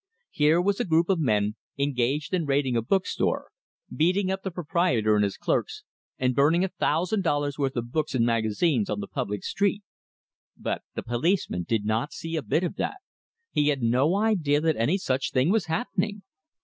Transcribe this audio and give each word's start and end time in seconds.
Here 0.31 0.59
was 0.59 0.79
a 0.79 0.83
group 0.83 1.09
of 1.09 1.19
men 1.19 1.57
engaged 1.77 2.33
in 2.33 2.47
raiding 2.47 2.75
a 2.75 2.81
book 2.81 3.05
store, 3.05 3.51
beating 3.95 4.31
up 4.31 4.41
the 4.41 4.49
proprietor 4.49 5.13
and 5.13 5.23
his 5.23 5.37
clerks, 5.37 5.83
and 6.17 6.33
burning 6.33 6.63
a 6.63 6.69
thousand 6.69 7.21
dollars 7.23 7.59
worth 7.59 7.75
of 7.75 7.91
books 7.91 8.15
and 8.15 8.25
magazines 8.25 8.89
on 8.89 8.99
the 8.99 9.07
public 9.07 9.43
street; 9.43 9.83
but 10.57 10.81
the 10.95 11.03
policeman 11.03 11.65
did 11.69 11.85
not 11.85 12.13
see 12.13 12.35
a 12.35 12.41
bit 12.41 12.63
of 12.63 12.77
that, 12.77 12.97
he 13.51 13.67
had 13.67 13.83
no 13.83 14.15
idea 14.15 14.59
that 14.59 14.75
any 14.75 14.97
such 14.97 15.29
thing 15.29 15.51
was 15.51 15.67
happening! 15.67 16.23